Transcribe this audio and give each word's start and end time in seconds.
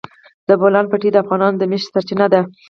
د 0.47 0.49
بولان 0.61 0.85
پټي 0.91 1.09
د 1.11 1.15
افغانانو 1.23 1.59
د 1.59 1.63
معیشت 1.69 1.89
سرچینه 1.93 2.27
ده. 2.33 2.41